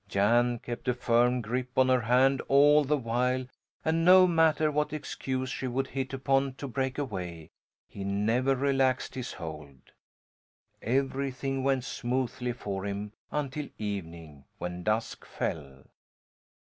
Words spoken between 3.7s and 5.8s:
and no matter what excuse she